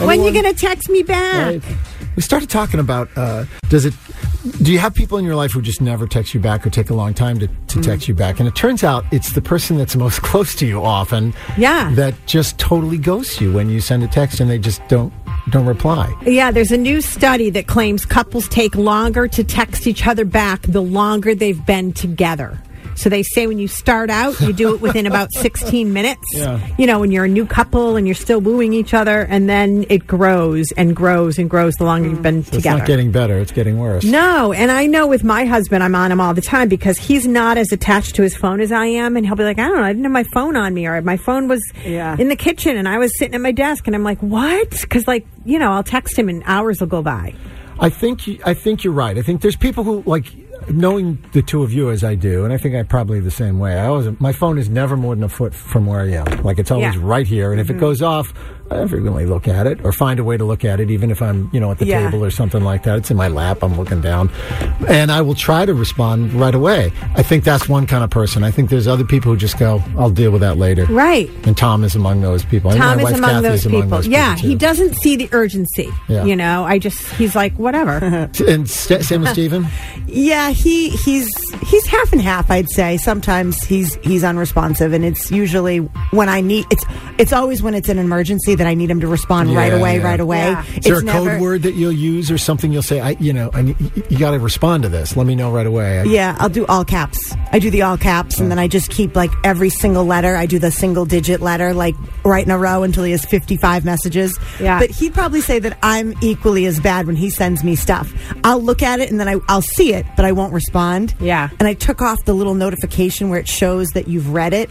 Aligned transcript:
When 0.00 0.22
you 0.24 0.32
going 0.32 0.44
to 0.52 0.54
text 0.58 0.88
me 0.88 1.02
back? 1.02 1.62
Right. 1.62 1.76
We 2.16 2.22
started 2.22 2.48
talking 2.48 2.80
about 2.80 3.08
uh, 3.16 3.44
does 3.68 3.84
it? 3.84 3.94
Do 4.62 4.72
you 4.72 4.78
have 4.78 4.94
people 4.94 5.18
in 5.18 5.24
your 5.24 5.36
life 5.36 5.52
who 5.52 5.62
just 5.62 5.80
never 5.80 6.06
text 6.06 6.34
you 6.34 6.40
back 6.40 6.66
or 6.66 6.70
take 6.70 6.90
a 6.90 6.94
long 6.94 7.14
time 7.14 7.38
to, 7.38 7.46
to 7.48 7.80
text 7.80 8.08
you 8.08 8.14
back? 8.14 8.38
And 8.40 8.48
it 8.48 8.54
turns 8.54 8.84
out 8.84 9.04
it's 9.12 9.32
the 9.32 9.40
person 9.42 9.76
that's 9.78 9.96
most 9.96 10.22
close 10.22 10.54
to 10.56 10.66
you 10.66 10.82
often 10.82 11.32
Yeah. 11.56 11.90
that 11.94 12.14
just 12.26 12.58
totally 12.58 12.98
ghosts 12.98 13.40
you 13.40 13.52
when 13.52 13.68
you 13.70 13.80
send 13.80 14.02
a 14.04 14.08
text 14.08 14.40
and 14.40 14.50
they 14.50 14.58
just 14.58 14.86
don't 14.88 15.12
don't 15.50 15.66
reply. 15.66 16.14
Yeah, 16.24 16.50
there's 16.50 16.72
a 16.72 16.76
new 16.78 17.00
study 17.02 17.50
that 17.50 17.66
claims 17.66 18.06
couples 18.06 18.48
take 18.48 18.74
longer 18.76 19.28
to 19.28 19.44
text 19.44 19.86
each 19.86 20.06
other 20.06 20.24
back 20.24 20.62
the 20.62 20.80
longer 20.80 21.34
they've 21.34 21.64
been 21.66 21.92
together. 21.92 22.58
So 22.96 23.08
they 23.10 23.22
say 23.22 23.46
when 23.46 23.58
you 23.58 23.68
start 23.68 24.10
out, 24.10 24.40
you 24.40 24.52
do 24.52 24.74
it 24.74 24.80
within 24.80 25.06
about 25.06 25.28
16 25.34 25.92
minutes. 25.92 26.22
Yeah. 26.32 26.60
You 26.78 26.86
know, 26.86 27.00
when 27.00 27.10
you're 27.10 27.24
a 27.24 27.28
new 27.28 27.46
couple 27.46 27.96
and 27.96 28.06
you're 28.06 28.14
still 28.14 28.40
wooing 28.40 28.72
each 28.72 28.94
other, 28.94 29.20
and 29.22 29.48
then 29.48 29.84
it 29.88 30.06
grows 30.06 30.70
and 30.76 30.94
grows 30.94 31.38
and 31.38 31.48
grows 31.50 31.74
the 31.74 31.84
longer 31.84 32.08
you've 32.08 32.22
been 32.22 32.44
So 32.44 32.56
it's 32.56 32.64
not 32.66 32.86
getting 32.86 33.10
better; 33.12 33.38
it's 33.38 33.52
getting 33.52 33.78
worse. 33.78 34.04
No, 34.04 34.52
and 34.52 34.70
I 34.70 34.86
know 34.86 35.06
with 35.06 35.24
my 35.24 35.44
husband, 35.44 35.82
I'm 35.82 35.94
on 35.94 36.12
him 36.12 36.20
all 36.20 36.34
the 36.34 36.40
time 36.40 36.68
because 36.68 36.98
he's 36.98 37.26
not 37.26 37.58
as 37.58 37.72
attached 37.72 38.14
to 38.16 38.22
his 38.22 38.36
phone 38.36 38.60
as 38.60 38.72
I 38.72 38.86
am, 38.86 39.16
and 39.16 39.26
he'll 39.26 39.36
be 39.36 39.44
like, 39.44 39.58
I 39.58 39.66
don't 39.66 39.76
know, 39.76 39.82
I 39.82 39.92
didn't 39.92 40.04
have 40.04 40.12
my 40.12 40.24
phone 40.24 40.56
on 40.56 40.72
me, 40.74 40.86
or 40.86 41.00
my 41.02 41.16
phone 41.16 41.48
was 41.48 41.60
Yeah. 41.84 42.16
in 42.18 42.28
the 42.28 42.36
kitchen, 42.36 42.76
and 42.76 42.88
I 42.88 42.98
was 42.98 43.16
sitting 43.18 43.34
at 43.34 43.40
my 43.40 43.52
desk, 43.52 43.86
and 43.86 43.94
I'm 43.96 44.04
like, 44.04 44.20
what? 44.20 44.70
Because 44.70 45.06
like, 45.08 45.26
you 45.44 45.58
know, 45.58 45.72
I'll 45.72 45.82
text 45.82 46.18
him, 46.18 46.28
and 46.28 46.42
hours 46.46 46.80
will 46.80 46.86
go 46.88 47.02
by. 47.02 47.34
I 47.80 47.90
think 47.90 48.22
I 48.46 48.54
think 48.54 48.84
you're 48.84 48.92
right. 48.92 49.18
I 49.18 49.22
think 49.22 49.40
there's 49.40 49.56
people 49.56 49.82
who 49.82 50.02
like 50.06 50.26
knowing 50.68 51.18
the 51.32 51.42
two 51.42 51.62
of 51.62 51.72
you 51.72 51.90
as 51.90 52.04
I 52.04 52.14
do, 52.14 52.44
and 52.44 52.52
I 52.52 52.56
think 52.56 52.74
I'm 52.74 52.86
probably 52.86 53.20
the 53.20 53.30
same 53.30 53.58
way. 53.58 53.78
I 53.78 53.86
always 53.86 54.20
my 54.20 54.32
phone 54.32 54.58
is 54.58 54.68
never 54.68 54.96
more 54.96 55.14
than 55.14 55.24
a 55.24 55.28
foot 55.28 55.54
from 55.54 55.86
where 55.86 56.00
I 56.00 56.10
am. 56.12 56.42
Like 56.42 56.58
it's 56.58 56.70
always 56.70 56.94
Yeah. 56.94 57.00
right 57.02 57.26
here, 57.26 57.52
and 57.52 57.60
if 57.60 57.70
it 57.70 57.74
mm-hmm. 57.74 57.80
goes 57.80 58.02
off, 58.02 58.32
I 58.70 58.86
frequently 58.88 59.26
look 59.26 59.46
at 59.46 59.66
it 59.66 59.84
or 59.84 59.92
find 59.92 60.18
a 60.18 60.24
way 60.24 60.36
to 60.36 60.44
look 60.44 60.64
at 60.64 60.80
it, 60.80 60.90
even 60.90 61.10
if 61.10 61.20
I'm 61.22 61.48
you 61.52 61.60
know 61.60 61.70
at 61.70 61.78
the 61.78 61.86
Yeah. 61.86 62.10
table 62.10 62.24
or 62.24 62.30
something 62.30 62.64
like 62.64 62.82
that. 62.84 62.98
It's 62.98 63.10
in 63.10 63.16
my 63.16 63.28
lap. 63.28 63.62
I'm 63.62 63.76
looking 63.76 64.00
down, 64.00 64.30
and 64.88 65.12
I 65.12 65.20
will 65.22 65.34
try 65.34 65.64
to 65.66 65.74
respond 65.74 66.32
right 66.32 66.54
away. 66.54 66.92
I 67.14 67.22
think 67.22 67.44
that's 67.44 67.68
one 67.68 67.86
kind 67.86 68.02
of 68.02 68.10
person. 68.10 68.42
I 68.42 68.50
think 68.50 68.70
there's 68.70 68.88
other 68.88 69.04
people 69.04 69.32
who 69.32 69.36
just 69.38 69.58
go, 69.58 69.82
"I'll 69.98 70.10
deal 70.10 70.30
with 70.30 70.40
that 70.40 70.56
later." 70.58 70.86
Right. 70.86 71.30
And 71.44 71.56
Tom 71.56 71.84
is 71.84 71.94
among 71.94 72.22
those 72.22 72.44
people. 72.44 72.72
Tom 72.72 72.98
is 73.00 73.10
among 73.12 73.42
those 73.42 73.60
is 73.60 73.66
among 73.66 73.82
people. 73.82 73.98
those 73.98 74.08
yeah, 74.08 74.34
people, 74.34 74.48
he 74.50 74.54
doesn't 74.56 74.94
see 74.96 75.16
the 75.16 75.28
urgency. 75.32 75.90
Yeah. 76.08 76.24
You 76.24 76.34
know, 76.36 76.64
I 76.64 76.78
just 76.78 77.00
he's 77.14 77.34
like 77.36 77.56
whatever. 77.58 78.30
And 78.48 78.68
st- 78.68 79.04
same 79.04 79.20
with 79.22 79.30
Stephen. 79.34 79.66
Yeah, 80.06 80.50
he 80.50 80.90
he's 80.90 81.28
he's 81.62 81.86
half 81.86 82.12
and 82.12 82.20
half. 82.20 82.50
I'd 82.50 82.68
say 82.70 82.96
sometimes 82.96 83.62
he's 83.62 83.94
he's 83.96 84.24
unresponsive, 84.24 84.92
and 84.92 85.04
it's 85.04 85.30
usually 85.30 85.78
when 86.10 86.28
I 86.28 86.40
need 86.40 86.66
it's 86.70 86.84
it's 87.18 87.32
always 87.32 87.62
when 87.62 87.74
it's 87.74 87.88
an 87.88 87.98
emergency 87.98 88.54
that 88.54 88.66
I 88.66 88.74
need 88.74 88.90
him 88.90 89.00
to 89.00 89.06
respond 89.06 89.54
right 89.54 89.72
away, 89.72 89.98
yeah. 89.98 90.04
right 90.04 90.20
away. 90.20 90.38
Yeah. 90.38 90.64
Is 90.64 90.76
It's 90.76 90.86
there 90.86 90.98
a 90.98 91.02
never- 91.02 91.30
code 91.30 91.40
word 91.40 91.62
that 91.62 91.72
you'll 91.74 91.92
use 91.92 92.30
or 92.30 92.38
something 92.38 92.72
you'll 92.72 92.82
say? 92.82 93.00
I, 93.00 93.10
you 93.20 93.32
know, 93.32 93.50
I, 93.54 93.60
you 94.08 94.18
got 94.18 94.32
to 94.32 94.38
respond 94.38 94.82
to 94.84 94.88
this. 94.88 95.16
Let 95.16 95.26
me 95.26 95.34
know 95.34 95.50
right 95.52 95.66
away. 95.66 96.00
I- 96.00 96.04
Yeah, 96.04 96.36
I'll 96.38 96.48
do 96.48 96.66
all 96.66 96.84
caps. 96.84 97.34
I 97.52 97.58
do 97.58 97.70
the 97.70 97.82
all 97.82 97.96
caps, 97.96 98.38
and 98.40 98.50
then 98.50 98.58
I 98.58 98.68
just 98.68 98.90
keep 98.90 99.14
like 99.16 99.30
every 99.44 99.70
single 99.70 100.04
letter. 100.04 100.36
I 100.36 100.46
do 100.46 100.58
the 100.58 100.70
single 100.70 101.04
digit 101.04 101.40
letter, 101.40 101.72
like 101.74 101.94
right 102.24 102.44
in 102.44 102.50
a 102.50 102.58
row 102.58 102.82
until 102.82 103.04
he 103.04 103.12
has 103.12 103.24
55 103.24 103.84
messages. 103.84 104.38
Yeah. 104.60 104.78
But 104.80 104.90
he'd 104.90 105.14
probably 105.14 105.40
say 105.40 105.58
that 105.60 105.78
I'm 105.82 106.14
equally 106.22 106.66
as 106.66 106.80
bad 106.80 107.06
when 107.06 107.16
he 107.16 107.30
sends 107.30 107.62
me 107.62 107.76
stuff. 107.76 108.12
I'll 108.42 108.60
look 108.62 108.82
at 108.82 109.00
it 109.00 109.10
and 109.10 109.20
then 109.20 109.28
I, 109.28 109.36
I'll 109.48 109.62
see 109.62 109.94
it, 109.94 110.04
but 110.16 110.24
I 110.24 110.32
won't 110.32 110.52
respond. 110.52 111.14
Yeah. 111.20 111.43
And 111.58 111.68
I 111.68 111.74
took 111.74 112.00
off 112.02 112.24
the 112.24 112.34
little 112.34 112.54
notification 112.54 113.28
where 113.30 113.38
it 113.40 113.48
shows 113.48 113.88
that 113.94 114.08
you've 114.08 114.30
read 114.32 114.52
it. 114.54 114.70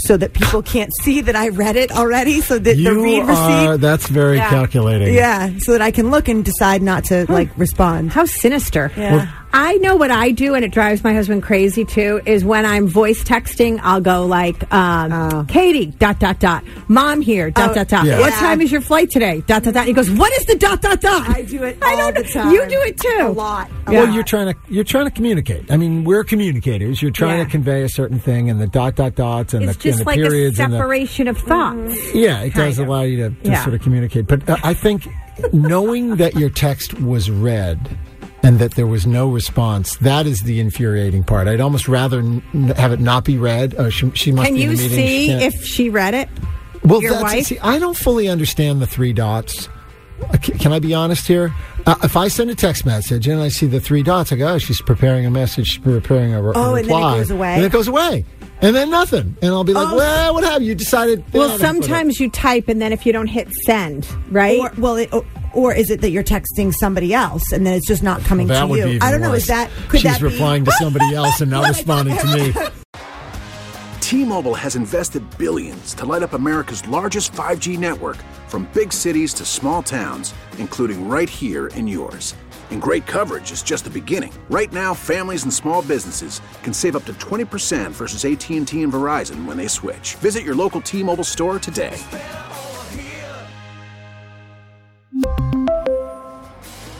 So 0.00 0.16
that 0.16 0.32
people 0.32 0.62
can't 0.62 0.90
see 1.02 1.22
that 1.22 1.34
I 1.34 1.48
read 1.48 1.74
it 1.74 1.90
already, 1.90 2.40
so 2.40 2.54
that 2.54 2.62
the 2.62 2.76
you 2.76 3.02
read 3.02 3.22
are. 3.24 3.26
receipt, 3.72 3.80
That's 3.80 4.06
very 4.06 4.36
Yeah. 4.36 4.48
calculating. 4.48 5.12
yeah, 5.12 5.50
so 5.58 5.72
that 5.72 5.82
I 5.82 5.90
can 5.90 6.12
look 6.12 6.28
and 6.28 6.44
decide 6.44 6.82
not 6.82 7.02
to 7.06 7.26
like 7.28 7.48
respond. 7.58 8.12
How 8.12 8.24
sinister. 8.24 8.92
Yeah. 8.96 9.12
Well- 9.16 9.28
I 9.52 9.74
know 9.78 9.96
what 9.96 10.10
I 10.10 10.30
do, 10.30 10.54
and 10.54 10.64
it 10.64 10.72
drives 10.72 11.02
my 11.02 11.14
husband 11.14 11.42
crazy 11.42 11.84
too. 11.84 12.20
Is 12.26 12.44
when 12.44 12.66
I'm 12.66 12.86
voice 12.86 13.22
texting, 13.24 13.80
I'll 13.82 14.00
go 14.00 14.26
like, 14.26 14.70
um, 14.72 15.12
Oh. 15.12 15.44
"Katie, 15.48 15.86
dot 15.86 16.20
dot 16.20 16.38
dot, 16.38 16.64
mom 16.88 17.22
here, 17.22 17.50
dot 17.50 17.70
Oh, 17.70 17.74
dot 17.74 17.88
dot. 17.88 18.04
Yeah. 18.04 18.20
What 18.20 18.30
Yeah. 18.32 18.40
time 18.40 18.60
is 18.60 18.70
your 18.70 18.80
flight 18.82 19.10
today? 19.10 19.42
Dot 19.46 19.62
dot 19.62 19.72
dot." 19.74 19.86
He 19.86 19.92
goes, 19.94 20.10
"What 20.10 20.32
is 20.38 20.44
the 20.44 20.54
dot 20.56 20.82
dot 20.82 21.00
dot?" 21.00 21.28
I 21.30 21.42
do 21.42 21.62
it 21.62 21.78
I 21.82 21.96
don't 21.96 22.14
the 22.14 22.24
time. 22.24 22.52
You 22.52 22.66
do 22.68 22.80
it 22.82 22.98
too. 22.98 23.18
A 23.22 23.28
lot. 23.30 23.70
A 23.86 23.92
Well, 23.92 24.04
lot. 24.04 24.14
you're 24.14 24.22
trying 24.22 24.52
to 24.52 24.54
you're 24.68 24.84
trying 24.84 25.06
to 25.06 25.10
communicate. 25.10 25.70
I 25.72 25.76
mean, 25.78 26.04
we're 26.04 26.24
communicators. 26.24 27.00
You're 27.00 27.10
trying 27.10 27.38
Yeah. 27.38 27.44
to 27.44 27.50
convey 27.50 27.82
a 27.84 27.88
certain 27.88 28.18
thing, 28.18 28.50
and 28.50 28.60
the 28.60 28.66
dot 28.66 28.96
dot 28.96 29.14
dots 29.14 29.54
and 29.54 29.64
It's 29.64 29.76
the, 29.76 29.82
just 29.82 29.98
and 30.00 30.06
the 30.06 30.10
like 30.10 30.18
a 30.18 30.22
periods 30.22 30.60
and 30.60 30.72
the 30.72 30.76
separation 30.76 31.26
of 31.26 31.38
thoughts. 31.38 32.14
yeah, 32.14 32.40
it 32.42 32.52
does 32.54 32.76
kind 32.76 32.80
of. 32.80 32.88
allow 32.88 33.02
you 33.02 33.16
to, 33.16 33.30
to 33.30 33.50
Yeah. 33.50 33.62
sort 33.62 33.74
of 33.74 33.80
communicate. 33.82 34.26
But 34.26 34.48
uh, 34.48 34.56
I 34.62 34.74
think 34.74 35.08
knowing 35.52 36.16
that 36.16 36.34
your 36.36 36.50
text 36.50 37.00
was 37.00 37.30
read 37.30 37.78
and 38.42 38.58
that 38.58 38.74
there 38.74 38.86
was 38.86 39.06
no 39.06 39.28
response, 39.28 39.96
that 39.98 40.26
is 40.26 40.42
the 40.42 40.60
infuriating 40.60 41.24
part. 41.24 41.48
I'd 41.48 41.60
almost 41.60 41.88
rather 41.88 42.20
n- 42.20 42.42
have 42.76 42.92
it 42.92 43.00
not 43.00 43.24
be 43.24 43.36
read. 43.38 43.74
Oh, 43.78 43.90
she, 43.90 44.10
she 44.14 44.32
must 44.32 44.46
Can 44.48 44.56
you 44.56 44.68
meeting. 44.70 44.88
She 44.88 44.96
see 44.96 45.30
if 45.32 45.64
she 45.64 45.90
read 45.90 46.14
it? 46.14 46.28
Well, 46.84 47.02
Your 47.02 47.10
that's, 47.12 47.22
wife? 47.24 47.46
See, 47.46 47.58
I 47.58 47.78
don't 47.78 47.96
fully 47.96 48.28
understand 48.28 48.80
the 48.80 48.86
three 48.86 49.12
dots. 49.12 49.68
Uh, 50.22 50.36
Can 50.38 50.72
I 50.72 50.78
be 50.78 50.94
honest 50.94 51.26
here? 51.28 51.52
Uh, 51.86 51.94
if 52.02 52.16
I 52.16 52.28
send 52.28 52.50
a 52.50 52.54
text 52.54 52.84
message 52.86 53.28
and 53.28 53.40
I 53.40 53.48
see 53.48 53.66
the 53.66 53.80
three 53.80 54.02
dots, 54.02 54.32
I 54.32 54.36
go, 54.36 54.48
"Oh, 54.54 54.58
she's 54.58 54.80
preparing 54.82 55.24
a 55.26 55.30
message. 55.30 55.66
She's 55.68 55.82
preparing 55.82 56.34
a, 56.34 56.42
re- 56.42 56.52
Oh, 56.56 56.74
and 56.74 56.84
then 56.88 56.90
it 56.90 56.94
reply." 56.96 57.18
goes 57.18 57.30
away? 57.30 57.54
And 57.54 57.64
it 57.64 57.72
goes 57.72 57.86
away, 57.88 58.24
and 58.60 58.74
then 58.74 58.90
nothing. 58.90 59.36
And 59.42 59.52
I'll 59.52 59.62
be 59.64 59.72
like, 59.74 59.92
Oh. 59.92 59.96
"Well, 59.96 60.34
what 60.34 60.42
have 60.44 60.60
you 60.62 60.74
decided?" 60.74 61.22
Well, 61.32 61.42
Yeah, 61.50 61.56
that's 61.56 61.62
what 61.62 61.70
it- 61.70 61.82
sometimes 61.82 62.18
you 62.20 62.30
type, 62.30 62.68
and 62.68 62.80
then 62.82 62.92
if 62.92 63.06
you 63.06 63.12
don't 63.12 63.28
hit 63.28 63.48
send, 63.64 64.08
right? 64.30 64.58
Or, 64.58 64.72
well, 64.78 64.96
it, 64.96 65.08
or, 65.58 65.72
or 65.72 65.74
is 65.74 65.90
it 65.90 66.00
that 66.00 66.10
you're 66.10 66.24
texting 66.24 66.72
somebody 66.72 67.12
else 67.12 67.52
and 67.52 67.66
then 67.66 67.74
it's 67.74 67.86
just 67.86 68.02
not 68.02 68.22
coming 68.22 68.46
that 68.48 68.60
to 68.60 68.66
would 68.66 68.78
you? 68.78 68.84
be 68.84 68.90
even 68.92 69.02
I 69.02 69.10
don't 69.10 69.20
know. 69.20 69.32
Is 69.32 69.46
that 69.46 69.70
could 69.88 70.00
she's 70.00 70.04
that 70.04 70.20
be? 70.20 70.28
She's 70.28 70.38
replying 70.38 70.64
to 70.64 70.72
somebody 70.72 71.14
else 71.14 71.40
and 71.40 71.50
not 71.50 71.68
responding 71.68 72.16
to 72.16 72.26
me? 72.36 72.52
T-Mobile 74.00 74.54
has 74.54 74.74
invested 74.74 75.22
billions 75.36 75.92
to 75.92 76.06
light 76.06 76.22
up 76.22 76.32
America's 76.32 76.86
largest 76.88 77.32
5G 77.32 77.78
network 77.78 78.16
from 78.46 78.66
big 78.72 78.90
cities 78.90 79.34
to 79.34 79.44
small 79.44 79.82
towns, 79.82 80.32
including 80.56 81.06
right 81.08 81.28
here 81.28 81.66
in 81.68 81.86
yours. 81.86 82.34
And 82.70 82.80
great 82.80 83.06
coverage 83.06 83.52
is 83.52 83.62
just 83.62 83.84
the 83.84 83.90
beginning. 83.90 84.32
Right 84.48 84.72
now, 84.72 84.94
families 84.94 85.42
and 85.42 85.52
small 85.52 85.82
businesses 85.82 86.40
can 86.62 86.72
save 86.72 86.96
up 86.96 87.04
to 87.04 87.12
20% 87.14 87.90
versus 87.90 88.24
AT&T 88.24 88.82
and 88.82 88.92
Verizon 88.92 89.44
when 89.44 89.58
they 89.58 89.68
switch. 89.68 90.14
Visit 90.16 90.42
your 90.42 90.54
local 90.54 90.80
T-Mobile 90.80 91.24
store 91.24 91.58
today. 91.58 91.96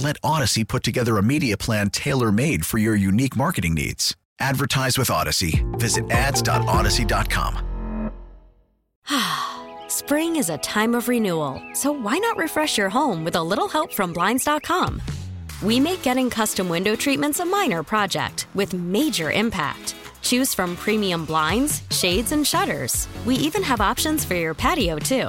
Let 0.00 0.20
Audacy 0.22 0.66
put 0.66 0.82
together 0.82 1.18
a 1.18 1.22
media 1.22 1.58
plan 1.58 1.90
tailor 1.90 2.32
made 2.32 2.64
for 2.64 2.78
your 2.78 2.94
unique 2.94 3.36
marketing 3.36 3.74
needs. 3.74 4.16
Advertise 4.38 4.96
with 4.96 5.08
Audacy. 5.08 5.60
Visit 5.78 6.10
ads.audacy.com. 6.10 8.10
Spring 9.90 10.36
is 10.36 10.48
a 10.48 10.56
time 10.58 10.94
of 10.94 11.08
renewal, 11.08 11.62
so 11.74 11.92
why 11.92 12.16
not 12.16 12.38
refresh 12.38 12.78
your 12.78 12.88
home 12.88 13.24
with 13.24 13.34
a 13.34 13.42
little 13.42 13.68
help 13.68 13.92
from 13.92 14.14
Blinds.com? 14.14 15.02
We 15.62 15.78
make 15.78 16.00
getting 16.00 16.30
custom 16.30 16.70
window 16.70 16.96
treatments 16.96 17.40
a 17.40 17.44
minor 17.44 17.82
project 17.82 18.46
with 18.54 18.72
major 18.72 19.30
impact. 19.30 19.94
Choose 20.22 20.54
from 20.54 20.76
premium 20.76 21.26
blinds, 21.26 21.82
shades, 21.90 22.32
and 22.32 22.46
shutters. 22.46 23.06
We 23.26 23.34
even 23.34 23.62
have 23.64 23.82
options 23.82 24.24
for 24.24 24.34
your 24.34 24.54
patio, 24.54 24.96
too. 24.96 25.28